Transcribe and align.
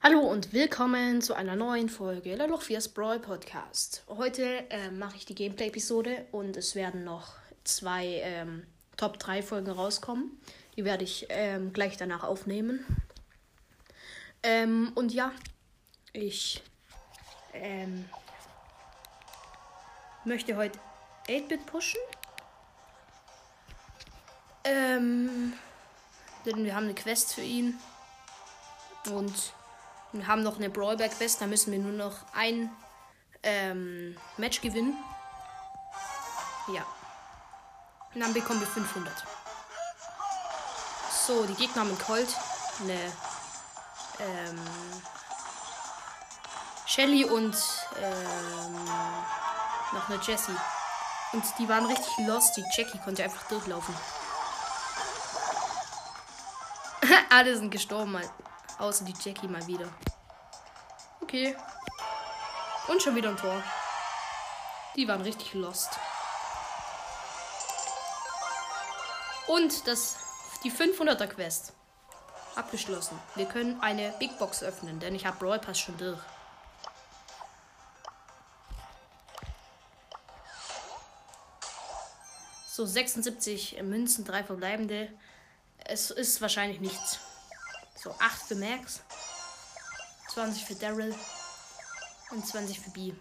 Hallo 0.00 0.20
und 0.20 0.52
willkommen 0.52 1.20
zu 1.22 1.34
einer 1.34 1.56
neuen 1.56 1.88
Folge 1.88 2.36
der 2.36 2.46
Lochfias 2.46 2.88
Brawl 2.88 3.18
Podcast. 3.18 4.04
Heute 4.06 4.64
ähm, 4.70 5.00
mache 5.00 5.16
ich 5.16 5.26
die 5.26 5.34
Gameplay-Episode 5.34 6.24
und 6.30 6.56
es 6.56 6.76
werden 6.76 7.02
noch 7.02 7.32
zwei 7.64 8.20
ähm, 8.22 8.64
Top 8.96 9.18
3 9.18 9.42
Folgen 9.42 9.72
rauskommen. 9.72 10.40
Die 10.76 10.84
werde 10.84 11.02
ich 11.02 11.26
ähm, 11.30 11.72
gleich 11.72 11.96
danach 11.96 12.22
aufnehmen. 12.22 12.86
Ähm, 14.44 14.92
und 14.94 15.12
ja, 15.12 15.32
ich 16.12 16.62
ähm, 17.52 18.04
möchte 20.24 20.56
heute 20.56 20.78
8-Bit 21.26 21.66
pushen. 21.66 22.00
Ähm, 24.62 25.54
denn 26.46 26.64
wir 26.64 26.76
haben 26.76 26.84
eine 26.84 26.94
Quest 26.94 27.34
für 27.34 27.42
ihn. 27.42 27.74
Und 29.10 29.57
wir 30.12 30.26
haben 30.26 30.42
noch 30.42 30.56
eine 30.56 30.70
Brawlback 30.70 31.16
Quest. 31.16 31.40
Da 31.40 31.46
müssen 31.46 31.72
wir 31.72 31.78
nur 31.78 31.92
noch 31.92 32.16
ein 32.34 32.70
ähm, 33.42 34.16
Match 34.36 34.60
gewinnen. 34.60 34.96
Ja. 36.72 36.84
Und 38.14 38.20
dann 38.20 38.32
bekommen 38.32 38.60
wir 38.60 38.66
500. 38.66 39.12
So, 41.26 41.44
die 41.44 41.54
Gegner 41.54 41.82
haben 41.82 41.88
einen 41.88 41.98
Colt. 41.98 42.28
Eine 42.80 43.12
ähm, 44.20 44.60
Shelly 46.86 47.24
und 47.24 47.56
ähm, 48.00 48.84
noch 49.92 50.08
eine 50.08 50.20
Jessie. 50.22 50.56
Und 51.32 51.44
die 51.58 51.68
waren 51.68 51.84
richtig 51.86 52.26
lost. 52.26 52.56
Die 52.56 52.64
Jackie 52.74 52.98
konnte 52.98 53.22
einfach 53.24 53.46
durchlaufen. 53.48 53.94
Alle 57.30 57.56
sind 57.56 57.70
gestorben, 57.70 58.12
mal. 58.12 58.30
Außer 58.78 59.04
die 59.04 59.14
Jackie 59.22 59.48
mal 59.48 59.66
wieder. 59.66 59.88
Okay. 61.20 61.56
Und 62.86 63.02
schon 63.02 63.14
wieder 63.16 63.30
ein 63.30 63.36
Tor. 63.36 63.62
Die 64.96 65.06
waren 65.06 65.20
richtig 65.20 65.54
lost. 65.54 65.90
Und 69.46 69.86
das, 69.86 70.16
die 70.64 70.70
500er 70.70 71.26
Quest. 71.26 71.72
Abgeschlossen. 72.54 73.18
Wir 73.34 73.46
können 73.46 73.80
eine 73.80 74.12
Big 74.18 74.38
Box 74.38 74.62
öffnen, 74.62 75.00
denn 75.00 75.14
ich 75.14 75.26
habe 75.26 75.38
Brawl 75.38 75.58
Pass 75.58 75.78
schon 75.78 75.96
durch. 75.96 76.18
So, 82.68 82.86
76 82.86 83.82
Münzen, 83.82 84.24
drei 84.24 84.44
verbleibende. 84.44 85.08
Es 85.78 86.10
ist 86.10 86.40
wahrscheinlich 86.40 86.80
nichts. 86.80 87.18
So, 88.00 88.14
8 88.18 88.42
für 88.42 88.54
Max. 88.54 89.02
20 90.28 90.64
für 90.64 90.74
Daryl. 90.74 91.14
Und 92.30 92.46
20 92.46 92.78
für 92.78 92.90
B. 92.90 93.12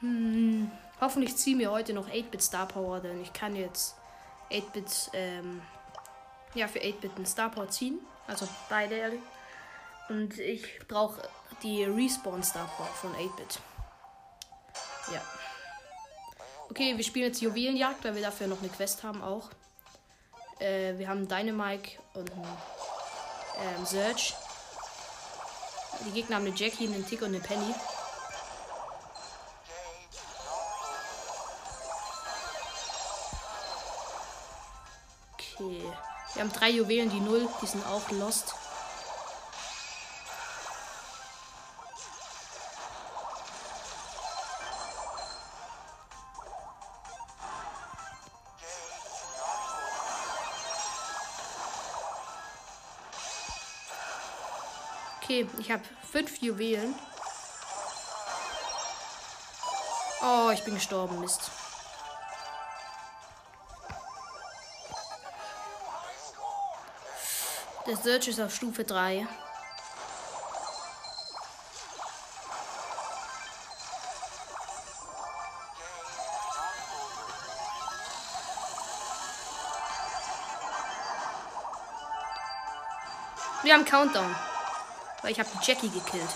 Hm, 0.00 0.70
hoffentlich 1.00 1.36
ziehen 1.36 1.60
wir 1.60 1.70
heute 1.70 1.92
noch 1.92 2.08
8-Bit 2.08 2.42
Star 2.42 2.66
Power, 2.66 2.98
denn 2.98 3.20
ich 3.22 3.32
kann 3.32 3.54
jetzt 3.54 3.94
8-Bit, 4.50 5.10
ähm, 5.12 5.62
ja, 6.54 6.66
für 6.66 6.80
8-Bit 6.80 7.12
einen 7.16 7.26
Star 7.26 7.50
Power 7.50 7.68
ziehen. 7.68 8.00
Also 8.26 8.48
beide, 8.68 8.96
ehrlich. 8.96 9.20
Und 10.08 10.38
ich 10.38 10.80
brauche 10.88 11.22
die 11.62 11.84
Respawn 11.84 12.42
Star 12.42 12.66
Power 12.76 12.86
von 12.86 13.14
8-Bit. 13.14 13.60
Ja. 15.12 15.22
Okay, 16.68 16.96
wir 16.96 17.04
spielen 17.04 17.26
jetzt 17.26 17.40
Juwelenjagd, 17.42 18.02
weil 18.04 18.16
wir 18.16 18.22
dafür 18.22 18.48
noch 18.48 18.60
eine 18.60 18.70
Quest 18.70 19.04
haben 19.04 19.22
auch. 19.22 19.50
Äh, 20.62 20.96
wir 20.96 21.08
haben 21.08 21.26
Dynamike 21.26 21.98
und 22.14 22.30
einen 22.30 23.78
ähm, 23.78 23.84
Search. 23.84 24.34
Die 26.06 26.12
Gegner 26.12 26.36
haben 26.36 26.46
eine 26.46 26.54
Jackie, 26.54 26.86
einen 26.86 27.04
Tick 27.04 27.20
und 27.22 27.28
eine 27.28 27.40
Penny. 27.40 27.74
Okay. 35.34 35.82
Wir 36.34 36.42
haben 36.42 36.52
drei 36.52 36.70
Juwelen, 36.70 37.10
die 37.10 37.20
null, 37.20 37.48
die 37.60 37.66
sind 37.66 37.84
auch 37.86 38.08
lost. 38.12 38.54
Okay, 55.22 55.46
ich 55.58 55.70
habe 55.70 55.82
fünf 56.10 56.42
Juwelen. 56.42 56.96
Oh, 60.20 60.50
ich 60.52 60.64
bin 60.64 60.74
gestorben, 60.74 61.20
Mist. 61.20 61.50
Der 67.86 67.96
Search 67.96 68.28
ist 68.28 68.40
auf 68.40 68.52
Stufe 68.52 68.82
3. 68.82 69.26
Wir 83.62 83.74
haben 83.74 83.84
Countdown. 83.84 84.51
Weil 85.22 85.32
ich 85.32 85.38
habe 85.38 85.48
die 85.54 85.64
Jackie 85.64 85.88
gekillt. 85.88 86.28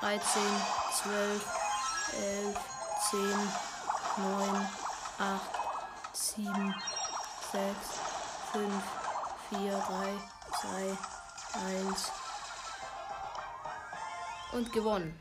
13, 0.00 0.20
12, 1.02 1.44
11, 2.20 2.56
10, 3.10 3.20
9, 4.18 4.68
8, 5.18 5.40
7, 6.12 6.74
6, 7.52 7.64
5, 8.52 8.72
4, 9.50 9.70
3, 9.70 10.18
2, 10.60 10.98
1. 11.90 12.12
Und 14.52 14.72
gewonnen. 14.72 15.20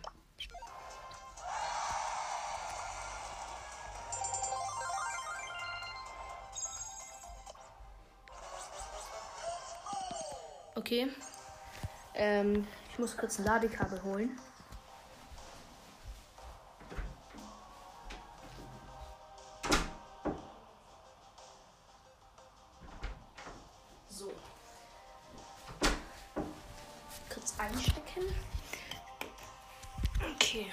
Okay. 10.75 11.09
Ähm, 12.15 12.65
ich 12.91 12.99
muss 12.99 13.17
kurz 13.17 13.39
ein 13.39 13.45
Ladekabel 13.45 14.01
holen. 14.03 14.39
So. 24.07 24.31
Kurz 27.33 27.53
einstecken. 27.59 28.23
Okay. 30.35 30.71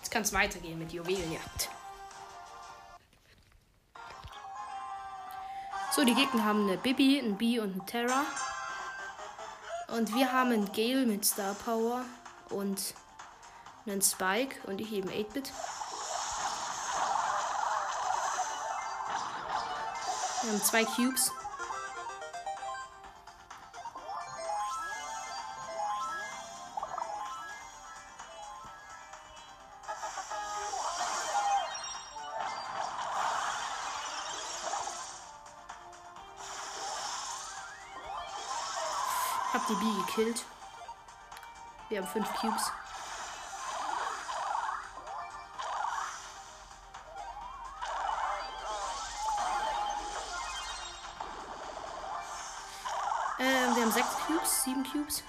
Jetzt 0.00 0.10
kann 0.10 0.22
es 0.22 0.32
weitergehen 0.34 0.78
mit 0.78 0.92
Juwelenjagd. 0.92 1.70
So, 5.92 6.04
die 6.04 6.14
Gegner 6.14 6.44
haben 6.44 6.68
eine 6.68 6.76
Bibi, 6.76 7.18
ein 7.18 7.38
B 7.38 7.58
und 7.58 7.74
ein 7.74 7.86
Terra. 7.86 8.24
Und 9.88 10.14
wir 10.14 10.32
haben 10.32 10.52
einen 10.52 10.70
Gale 10.72 11.06
mit 11.06 11.24
Star 11.24 11.54
Power 11.54 12.04
und 12.50 12.94
einen 13.86 14.02
Spike 14.02 14.56
und 14.66 14.80
ich 14.80 14.92
eben 14.92 15.08
8-Bit. 15.08 15.50
Wir 20.42 20.52
haben 20.52 20.62
zwei 20.62 20.84
Cubes. 20.84 21.32
Hab 39.58 39.66
die 39.66 39.74
B 39.74 39.86
gekillt. 40.06 40.44
Wir 41.88 41.98
haben 41.98 42.06
fünf 42.06 42.32
Cubes. 42.34 42.70
Ähm, 53.40 53.74
wir 53.74 53.82
haben 53.82 53.90
sechs 53.90 54.08
Cubes, 54.26 54.62
sieben 54.62 54.84
Cubes. 54.84 55.24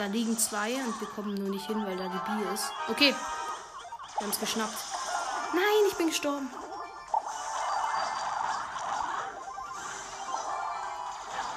Da 0.00 0.06
liegen 0.06 0.38
zwei 0.38 0.76
und 0.76 0.98
wir 0.98 1.08
kommen 1.08 1.34
nur 1.34 1.50
nicht 1.50 1.66
hin, 1.66 1.84
weil 1.84 1.96
da 1.96 2.04
die 2.04 2.42
Bier 2.42 2.52
ist. 2.54 2.72
Okay. 2.88 3.14
Wir 4.18 4.26
haben 4.26 4.30
es 4.30 4.40
geschnappt. 4.40 4.78
Nein, 5.52 5.62
ich 5.88 5.96
bin 5.96 6.06
gestorben. 6.06 6.50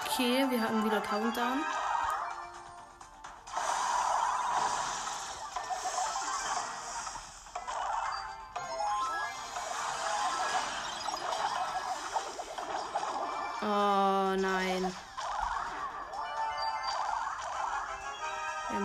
Okay, 0.05 0.45
wir 0.49 0.61
haben 0.61 0.83
wieder 0.83 0.99
Countdown. 0.99 1.63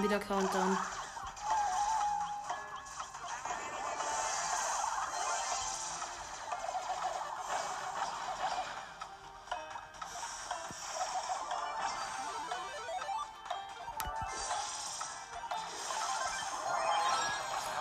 Wieder 0.09 0.21
Countdown. 0.21 0.79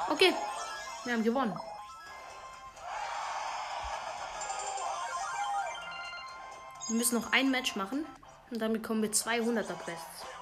Okay, 0.10 0.34
wir 1.06 1.14
haben 1.14 1.24
gewonnen. 1.24 1.58
Wir 6.88 6.96
müssen 6.98 7.16
noch 7.16 7.32
ein 7.32 7.52
Match 7.52 7.76
machen 7.78 8.06
und 8.50 8.60
damit 8.60 8.84
kommen 8.84 9.02
wir 9.02 9.12
200er 9.12 9.76
Quests. 9.76 10.37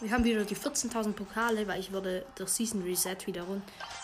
Wir 0.00 0.12
haben 0.12 0.22
wieder 0.22 0.44
die 0.44 0.56
14.000 0.56 1.12
Pokale, 1.12 1.66
weil 1.66 1.80
ich 1.80 1.92
wurde 1.92 2.24
durch 2.36 2.50
Season 2.50 2.82
Reset 2.82 3.16
wieder, 3.26 3.44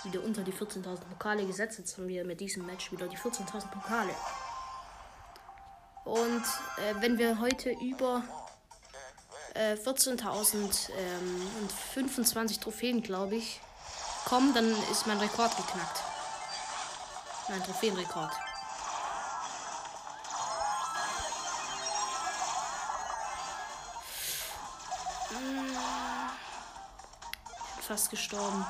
wieder 0.03 0.25
unter 0.25 0.43
die 0.43 0.53
14.000 0.53 0.83
Pokale 1.09 1.47
gesetzt. 1.47 1.79
Jetzt 1.79 1.97
haben 1.97 2.09
wir 2.09 2.25
mit 2.25 2.41
diesem 2.41 2.67
Match 2.67 2.91
wieder 2.91 3.07
die 3.07 3.17
14.000 3.17 3.71
Pokale. 3.71 4.11
Und 6.05 6.43
äh, 6.79 7.01
wenn 7.01 7.17
wir 7.17 7.39
heute 7.39 7.71
über 7.71 8.25
äh, 9.55 9.75
14.000 9.75 10.91
ähm, 10.99 11.51
und 11.63 11.73
25 11.73 12.59
Trophäen, 12.59 13.01
glaube 13.01 13.37
ich, 13.37 13.61
kommen, 14.25 14.53
dann 14.53 14.69
ist 14.91 15.07
mein 15.07 15.19
Rekord 15.19 15.57
geknackt. 15.57 16.03
Mein 17.49 17.63
Trophäenrekord. 17.63 18.33
Fast 27.85 28.11
gestorben. 28.11 28.65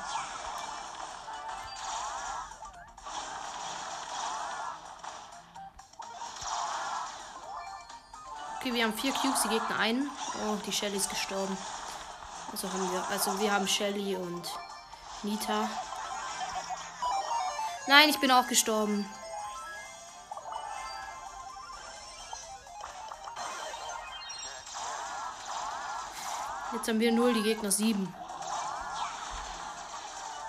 Okay, 8.59 8.73
wir 8.73 8.85
haben 8.85 8.95
vier 8.95 9.13
Cubes, 9.13 9.43
die 9.43 9.49
Gegner 9.49 9.79
ein. 9.79 10.11
Oh, 10.47 10.57
die 10.67 10.73
Shelly 10.73 10.97
ist 10.97 11.11
gestorben. 11.11 11.57
Also 12.51 12.73
haben 12.73 12.93
wir, 12.93 13.05
also 13.11 13.39
wir 13.39 13.53
haben 13.53 13.69
Shelly 13.69 14.17
und 14.17 14.49
Nita. 15.23 15.69
Nein, 17.87 18.09
ich 18.09 18.19
bin 18.19 18.31
auch 18.31 18.47
gestorben. 18.47 19.09
Jetzt 26.73 26.89
haben 26.89 26.99
wir 26.99 27.13
0, 27.13 27.35
die 27.35 27.43
Gegner 27.43 27.71
7. 27.71 28.24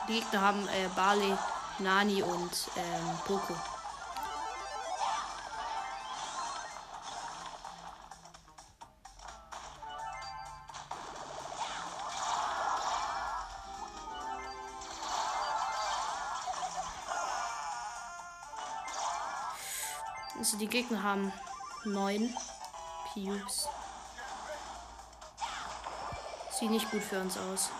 Die 0.07 0.13
Gegner 0.13 0.41
haben 0.41 0.67
äh, 0.67 0.87
Barley, 0.95 1.35
Nani 1.79 2.21
und 2.21 2.51
ähm, 2.77 3.19
Poco. 3.25 3.55
Also 20.37 20.57
die 20.57 20.67
Gegner 20.67 21.01
haben 21.01 21.33
neun 21.85 22.31
Cubes. 23.11 23.67
Sieht 26.51 26.69
nicht 26.69 26.91
gut 26.91 27.01
für 27.01 27.19
uns 27.19 27.37
aus. 27.37 27.71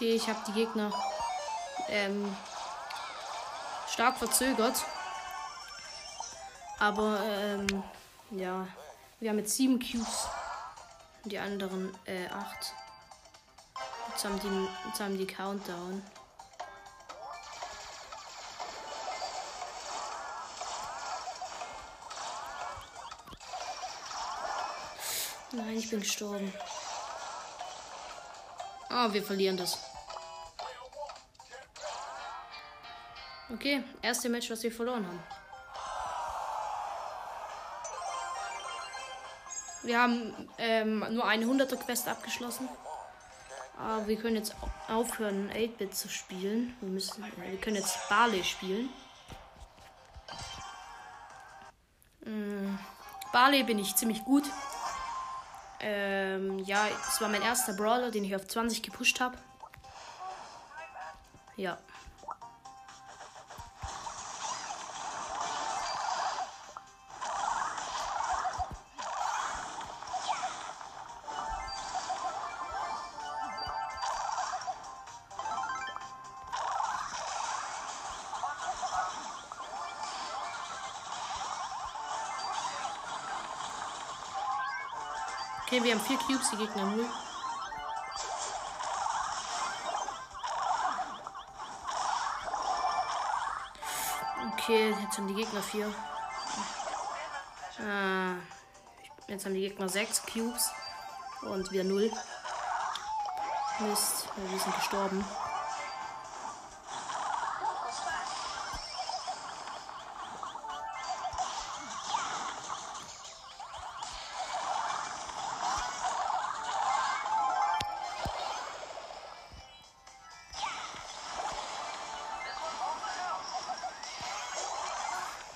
Okay, 0.00 0.14
ich 0.14 0.26
habe 0.30 0.38
die 0.46 0.52
Gegner 0.52 0.90
ähm, 1.90 2.34
stark 3.86 4.16
verzögert. 4.16 4.82
Aber 6.78 7.20
ähm, 7.22 7.66
ja, 8.30 8.66
wir 9.18 9.28
haben 9.28 9.38
jetzt 9.40 9.54
sieben 9.56 9.78
Cubes. 9.78 10.26
Die 11.26 11.38
anderen 11.38 11.94
äh, 12.06 12.28
acht. 12.28 12.72
Jetzt 14.08 14.24
haben 14.24 14.40
die, 14.40 14.88
jetzt 14.88 15.00
haben 15.00 15.18
die 15.18 15.26
Countdown. 15.26 16.02
Nein, 25.52 25.76
ich 25.76 25.90
bin 25.90 26.00
gestorben. 26.00 26.50
Ah, 28.88 29.06
oh, 29.06 29.12
wir 29.12 29.22
verlieren 29.22 29.58
das. 29.58 29.89
Okay, 33.52 33.82
erste 34.00 34.28
Match, 34.28 34.50
was 34.50 34.62
wir 34.62 34.70
verloren 34.70 35.06
haben. 35.06 35.20
Wir 39.82 40.00
haben 40.00 40.48
ähm, 40.58 41.04
nur 41.10 41.26
eine 41.26 41.46
100er 41.46 41.76
Quest 41.76 42.06
abgeschlossen. 42.06 42.68
Aber 43.78 44.06
wir 44.06 44.16
können 44.16 44.36
jetzt 44.36 44.54
aufhören, 44.88 45.50
8-Bit 45.50 45.96
zu 45.96 46.08
spielen. 46.08 46.76
Wir, 46.80 46.90
müssen, 46.90 47.24
wir 47.24 47.60
können 47.60 47.76
jetzt 47.76 48.08
Barley 48.08 48.44
spielen. 48.44 48.90
Ähm, 52.26 52.78
Barley 53.32 53.62
bin 53.64 53.78
ich 53.78 53.96
ziemlich 53.96 54.22
gut. 54.24 54.44
Ähm, 55.80 56.58
ja, 56.58 56.86
es 57.08 57.20
war 57.22 57.28
mein 57.28 57.42
erster 57.42 57.72
Brawler, 57.72 58.10
den 58.10 58.24
ich 58.24 58.36
auf 58.36 58.46
20 58.46 58.82
gepusht 58.82 59.18
habe. 59.18 59.38
Ja. 61.56 61.78
Okay, 85.72 85.84
wir 85.84 85.94
haben 85.94 86.00
vier 86.00 86.18
Cubes, 86.18 86.50
die 86.50 86.56
Gegner 86.56 86.84
null. 86.84 87.08
Okay, 94.52 94.96
jetzt 95.00 95.16
haben 95.16 95.28
die 95.28 95.34
Gegner 95.34 95.62
vier. 95.62 95.94
Ah, 97.78 98.34
jetzt 99.28 99.44
haben 99.44 99.54
die 99.54 99.60
Gegner 99.60 99.88
sechs 99.88 100.20
Cubes 100.26 100.72
und 101.42 101.70
wir 101.70 101.84
null. 101.84 102.10
Mist, 103.78 104.28
wir 104.34 104.58
sind 104.58 104.74
gestorben. 104.74 105.24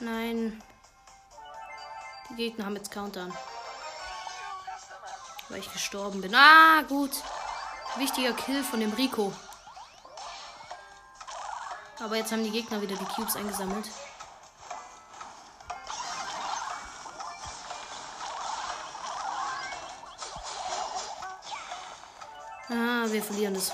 Nein. 0.04 0.62
Die 2.28 2.34
Gegner 2.34 2.66
haben 2.66 2.76
jetzt 2.76 2.90
Countdown. 2.90 3.32
Weil 5.48 5.60
ich 5.60 5.72
gestorben 5.72 6.20
bin. 6.20 6.34
Ah, 6.34 6.82
gut. 6.82 7.10
Wichtiger 7.96 8.34
Kill 8.34 8.62
von 8.62 8.80
dem 8.80 8.92
Rico. 8.92 9.32
Aber 12.00 12.16
jetzt 12.16 12.32
haben 12.32 12.44
die 12.44 12.50
Gegner 12.50 12.82
wieder 12.82 12.96
die 12.96 13.04
Cubes 13.06 13.34
eingesammelt. 13.36 13.88
Ah, 22.68 23.06
wir 23.06 23.22
verlieren 23.22 23.54
das. 23.54 23.72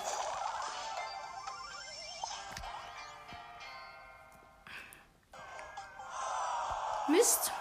Mist. 7.11 7.53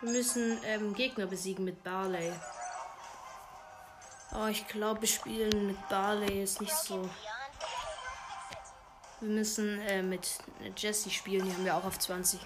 Wir 0.00 0.10
müssen 0.10 0.60
ähm, 0.64 0.94
Gegner 0.94 1.26
besiegen 1.26 1.64
mit 1.64 1.82
Barley. 1.84 2.32
Oh, 4.34 4.46
ich 4.46 4.66
glaube, 4.66 5.06
spielen 5.06 5.66
mit 5.68 5.88
Barley 5.88 6.42
ist 6.42 6.60
nicht 6.60 6.74
so. 6.74 7.08
Wir 9.20 9.28
müssen 9.28 9.80
äh, 9.82 10.02
mit 10.02 10.38
Jesse 10.76 11.10
spielen, 11.10 11.44
die 11.44 11.52
haben 11.52 11.64
wir 11.64 11.76
auch 11.76 11.84
auf 11.84 11.98
20. 11.98 12.40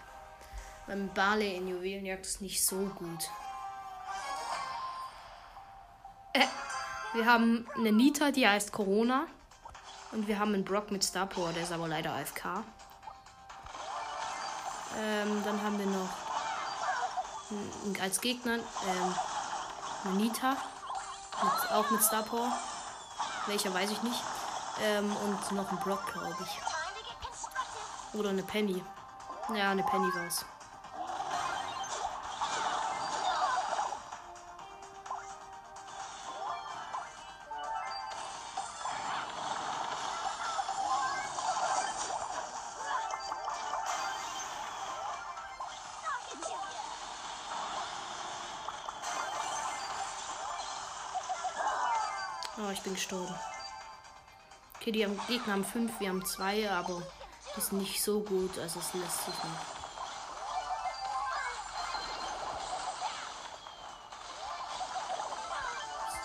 Beim 0.86 1.08
Barley 1.14 1.56
in 1.56 1.68
Juwelenjagd 1.68 2.26
ist 2.26 2.40
nicht 2.40 2.64
so 2.64 2.76
gut. 2.76 3.30
Äh, 6.32 6.44
wir 7.14 7.24
haben 7.24 7.66
eine 7.76 7.92
Nita, 7.92 8.30
die 8.30 8.46
heißt 8.46 8.72
Corona. 8.72 9.26
Und 10.12 10.28
wir 10.28 10.38
haben 10.38 10.54
einen 10.54 10.64
Brock 10.64 10.90
mit 10.90 11.02
Star 11.02 11.26
Power, 11.26 11.52
der 11.52 11.62
ist 11.62 11.72
aber 11.72 11.88
leider 11.88 12.12
AFK. 12.12 12.64
Ähm, 14.98 15.42
dann 15.44 15.62
haben 15.62 15.78
wir 15.78 15.86
noch 15.86 16.08
als 18.00 18.20
Gegner 18.20 18.54
ähm, 18.54 20.16
Nita. 20.16 20.56
Mit, 21.42 21.72
auch 21.72 21.90
mit 21.90 22.02
Star 22.02 22.22
Power. 22.22 22.50
Welcher 23.46 23.72
weiß 23.72 23.90
ich 23.90 24.02
nicht. 24.02 24.22
Ähm, 24.82 25.14
und 25.16 25.52
noch 25.52 25.70
ein 25.70 25.78
Brock, 25.78 26.12
glaube 26.12 26.36
ich. 26.40 28.18
Oder 28.18 28.30
eine 28.30 28.42
Penny. 28.42 28.82
Ja, 29.54 29.70
eine 29.70 29.82
Penny 29.82 30.08
war's. 30.14 30.44
Oh, 52.58 52.70
ich 52.72 52.80
bin 52.80 52.94
gestorben. 52.94 53.34
Okay, 54.76 54.90
die 54.90 55.04
haben, 55.04 55.20
Gegner 55.28 55.52
haben 55.52 55.64
fünf, 55.64 56.00
wir 56.00 56.08
haben 56.08 56.24
zwei, 56.24 56.70
aber 56.70 57.02
das 57.54 57.64
ist 57.64 57.72
nicht 57.72 58.02
so 58.02 58.20
gut, 58.20 58.58
also 58.58 58.78
es 58.78 58.94
lässt 58.94 59.24
sich 59.26 59.34
nicht. 59.34 59.60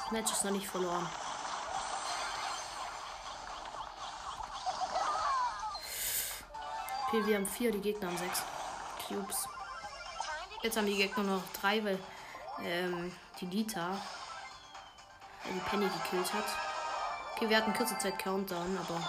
Das 0.03 0.11
Match 0.11 0.31
ist 0.31 0.45
noch 0.45 0.51
nicht 0.51 0.67
verloren. 0.67 1.09
Okay, 7.07 7.25
wir 7.25 7.35
haben 7.35 7.47
vier, 7.47 7.73
die 7.73 7.81
Gegner 7.81 8.07
haben 8.07 8.17
sechs 8.17 8.41
Cubes. 9.05 9.49
Jetzt 10.63 10.77
haben 10.77 10.85
die 10.85 10.95
Gegner 10.95 11.23
noch 11.23 11.43
drei, 11.59 11.83
weil 11.83 11.99
ähm, 12.63 13.11
die 13.41 13.47
Die 15.45 15.59
Penny 15.69 15.89
gekillt 15.89 16.33
hat. 16.33 16.45
Okay, 17.35 17.49
wir 17.49 17.57
hatten 17.57 17.73
kurze 17.73 17.97
Zeit 17.97 18.17
Countdown, 18.19 18.77
aber. 18.77 19.01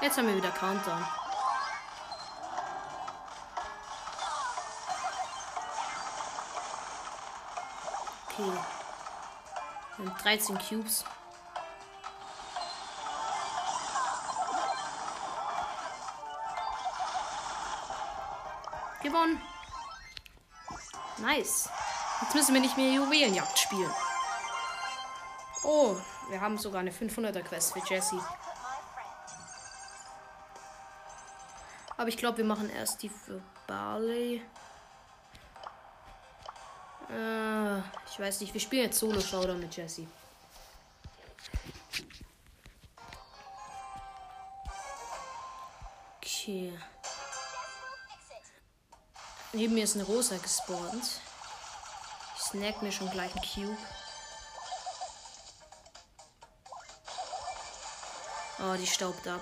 Jetzt 0.00 0.18
haben 0.18 0.28
wir 0.28 0.36
wieder 0.36 0.50
Countdown. 0.50 1.04
Okay. 8.26 8.52
Wir 9.96 10.06
haben 10.06 10.18
13 10.22 10.58
Cubes. 10.58 11.04
Gewonnen. 19.04 19.38
Nice. 21.18 21.68
Jetzt 22.22 22.34
müssen 22.34 22.54
wir 22.54 22.60
nicht 22.62 22.76
mehr 22.76 22.90
Juwelenjagd 22.90 23.58
spielen. 23.58 23.90
Oh, 25.62 25.96
wir 26.30 26.40
haben 26.40 26.56
sogar 26.56 26.80
eine 26.80 26.90
500er 26.90 27.42
Quest 27.42 27.74
für 27.74 27.80
Jesse. 27.80 28.18
Aber 31.98 32.08
ich 32.08 32.16
glaube, 32.16 32.38
wir 32.38 32.44
machen 32.46 32.70
erst 32.70 33.02
die 33.02 33.10
für 33.10 33.42
Barley. 33.66 34.42
Äh, 37.10 37.78
ich 38.10 38.18
weiß 38.18 38.40
nicht, 38.40 38.54
wir 38.54 38.60
spielen 38.60 38.84
jetzt 38.84 38.98
Solo 38.98 39.20
Showdown 39.20 39.60
mit 39.60 39.76
Jesse. 39.76 40.06
Okay. 46.16 46.72
Neben 49.54 49.74
mir 49.74 49.84
ist 49.84 49.94
eine 49.94 50.02
Rosa 50.02 50.36
gespawnt. 50.36 51.20
Ich 52.34 52.42
snack 52.42 52.82
mir 52.82 52.90
schon 52.90 53.08
gleich 53.10 53.30
einen 53.36 53.44
Cube. 53.44 53.78
Oh, 58.58 58.74
die 58.76 58.86
staubt 58.86 59.24
ab. 59.28 59.40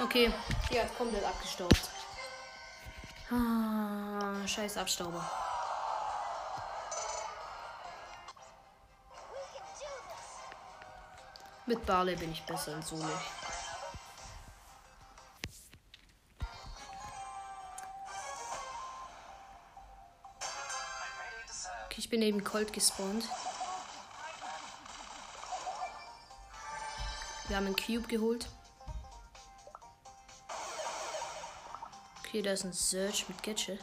Okay, 0.00 0.32
die 0.70 0.80
hat 0.80 0.96
komplett 0.96 1.24
abgestaubt. 1.24 1.90
Ah, 3.32 4.46
scheiß 4.46 4.76
Abstauber. 4.76 5.28
Mit 11.66 11.84
Barley 11.84 12.14
bin 12.14 12.30
ich 12.30 12.42
besser 12.44 12.74
in 12.74 12.82
Solo. 12.82 13.08
Ich 21.96 22.08
bin 22.08 22.22
eben 22.22 22.42
Colt 22.42 22.72
gespawnt. 22.72 23.28
Wir 27.48 27.56
haben 27.56 27.66
einen 27.66 27.76
Cube 27.76 28.06
geholt. 28.08 28.48
Okay, 32.20 32.42
da 32.42 32.52
ist 32.52 32.64
ein 32.64 32.72
Search 32.72 33.28
mit 33.28 33.42
Gadget. 33.42 33.80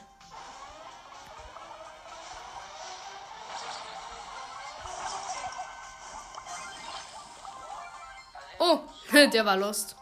Oh, 8.57 8.79
der 9.13 9.45
war 9.45 9.57
lost. 9.57 9.95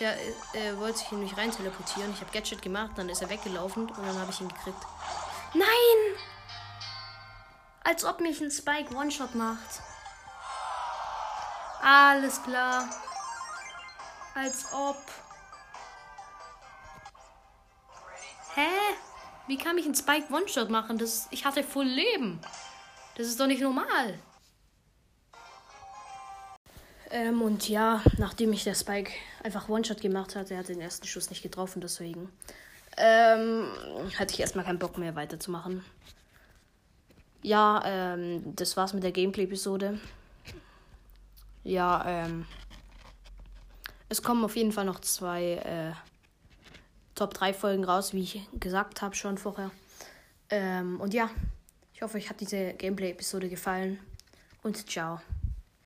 Der 0.00 0.18
äh, 0.54 0.76
wollte 0.78 0.98
sich 0.98 1.12
nämlich 1.12 1.36
rein 1.36 1.52
teleportieren. 1.52 2.12
Ich 2.12 2.20
habe 2.20 2.32
Gadget 2.32 2.62
gemacht, 2.62 2.92
dann 2.96 3.08
ist 3.08 3.22
er 3.22 3.30
weggelaufen 3.30 3.88
und 3.88 3.98
dann 3.98 4.18
habe 4.18 4.30
ich 4.30 4.40
ihn 4.40 4.48
gekriegt. 4.48 4.82
Nein! 5.52 6.33
Als 7.84 8.02
ob 8.04 8.20
mich 8.20 8.40
ein 8.40 8.50
Spike 8.50 8.94
One-Shot 8.94 9.34
macht. 9.34 9.82
Alles 11.82 12.42
klar. 12.42 12.88
Als 14.34 14.72
ob. 14.72 14.96
Hä? 18.54 18.68
Wie 19.46 19.58
kann 19.58 19.76
mich 19.76 19.84
ein 19.84 19.94
Spike 19.94 20.32
One-Shot 20.32 20.70
machen? 20.70 20.96
Das, 20.96 21.28
ich 21.30 21.44
hatte 21.44 21.62
voll 21.62 21.84
Leben. 21.84 22.40
Das 23.16 23.26
ist 23.26 23.38
doch 23.38 23.46
nicht 23.46 23.60
normal. 23.60 24.18
Ähm, 27.10 27.42
und 27.42 27.68
ja, 27.68 28.00
nachdem 28.16 28.54
ich 28.54 28.64
der 28.64 28.74
Spike 28.74 29.12
einfach 29.42 29.68
One-Shot 29.68 30.00
gemacht 30.00 30.34
hat, 30.36 30.50
er 30.50 30.58
hat 30.58 30.68
den 30.68 30.80
ersten 30.80 31.06
Schuss 31.06 31.28
nicht 31.28 31.42
getroffen, 31.42 31.82
deswegen 31.82 32.32
ähm, 32.96 33.68
hatte 34.18 34.32
ich 34.32 34.40
erstmal 34.40 34.64
keinen 34.64 34.78
Bock 34.78 34.96
mehr 34.96 35.14
weiterzumachen 35.14 35.84
ja, 37.44 37.82
ähm, 37.84 38.56
das 38.56 38.74
war's 38.76 38.94
mit 38.94 39.04
der 39.04 39.12
Gameplay-Episode. 39.12 40.00
Ja, 41.62 42.02
ähm, 42.06 42.46
es 44.08 44.22
kommen 44.22 44.44
auf 44.44 44.56
jeden 44.56 44.72
Fall 44.72 44.86
noch 44.86 45.00
zwei, 45.00 45.54
äh, 45.56 45.92
Top 47.14 47.34
3 47.34 47.52
Folgen 47.52 47.84
raus, 47.84 48.14
wie 48.14 48.22
ich 48.22 48.40
gesagt 48.58 49.02
habe 49.02 49.14
schon 49.14 49.36
vorher. 49.36 49.70
Ähm, 50.48 50.98
und 51.00 51.12
ja, 51.12 51.30
ich 51.92 52.00
hoffe, 52.00 52.16
euch 52.16 52.30
hat 52.30 52.40
diese 52.40 52.72
Gameplay-Episode 52.72 53.50
gefallen. 53.50 53.98
Und 54.62 54.88
ciao. 54.90 55.20